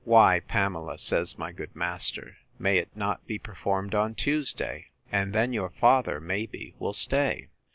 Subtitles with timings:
[0.03, 4.87] Why, Pamela, says my good master, may it not be performed on Tuesday?
[5.11, 7.49] And then your father, maybe, will stay.